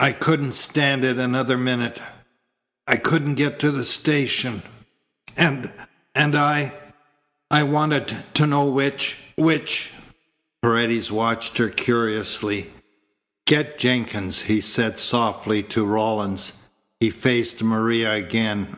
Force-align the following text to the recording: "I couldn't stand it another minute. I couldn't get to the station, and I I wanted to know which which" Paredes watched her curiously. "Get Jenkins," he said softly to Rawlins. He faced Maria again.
"I 0.00 0.10
couldn't 0.10 0.54
stand 0.54 1.04
it 1.04 1.16
another 1.16 1.56
minute. 1.56 2.02
I 2.88 2.96
couldn't 2.96 3.36
get 3.36 3.60
to 3.60 3.70
the 3.70 3.84
station, 3.84 4.64
and 5.36 5.70
I 6.16 6.72
I 7.52 7.62
wanted 7.62 8.16
to 8.34 8.48
know 8.48 8.64
which 8.64 9.18
which" 9.36 9.90
Paredes 10.62 11.12
watched 11.12 11.58
her 11.58 11.68
curiously. 11.68 12.72
"Get 13.46 13.78
Jenkins," 13.78 14.42
he 14.42 14.60
said 14.60 14.98
softly 14.98 15.62
to 15.62 15.86
Rawlins. 15.86 16.54
He 16.98 17.10
faced 17.10 17.62
Maria 17.62 18.12
again. 18.12 18.76